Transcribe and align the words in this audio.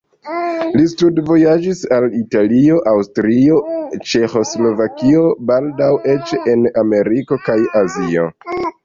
Li 0.77 0.83
studvojaĝis 0.91 1.81
al 1.97 2.05
Italio, 2.19 2.77
Aŭstrio, 2.91 3.59
Ĉeĥoslovakio, 4.13 5.23
baldaŭ 5.51 5.91
eĉ 6.15 6.35
en 6.55 6.67
Ameriko 6.85 7.39
kaj 7.51 7.59
Azio. 7.85 8.27